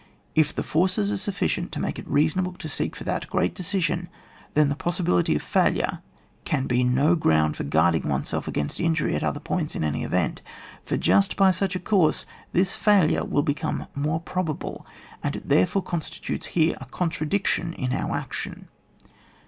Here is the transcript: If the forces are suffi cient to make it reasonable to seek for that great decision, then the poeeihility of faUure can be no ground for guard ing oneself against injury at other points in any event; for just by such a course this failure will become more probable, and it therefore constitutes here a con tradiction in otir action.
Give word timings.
If 0.33 0.51
the 0.55 0.63
forces 0.63 1.11
are 1.11 1.31
suffi 1.31 1.45
cient 1.47 1.69
to 1.69 1.79
make 1.79 1.99
it 1.99 2.07
reasonable 2.09 2.53
to 2.53 2.67
seek 2.67 2.95
for 2.95 3.03
that 3.03 3.29
great 3.29 3.53
decision, 3.53 4.09
then 4.55 4.67
the 4.67 4.75
poeeihility 4.75 5.35
of 5.35 5.43
faUure 5.43 6.01
can 6.43 6.65
be 6.65 6.83
no 6.83 7.13
ground 7.15 7.55
for 7.55 7.63
guard 7.65 7.93
ing 7.93 8.09
oneself 8.09 8.47
against 8.47 8.79
injury 8.79 9.13
at 9.15 9.21
other 9.23 9.39
points 9.39 9.75
in 9.75 9.83
any 9.83 10.03
event; 10.03 10.41
for 10.83 10.97
just 10.97 11.35
by 11.35 11.51
such 11.51 11.75
a 11.75 11.79
course 11.79 12.25
this 12.51 12.75
failure 12.75 13.23
will 13.23 13.43
become 13.43 13.85
more 13.93 14.19
probable, 14.19 14.87
and 15.21 15.35
it 15.35 15.49
therefore 15.49 15.83
constitutes 15.83 16.47
here 16.57 16.77
a 16.81 16.85
con 16.85 17.11
tradiction 17.11 17.75
in 17.75 17.91
otir 17.91 18.15
action. 18.15 18.69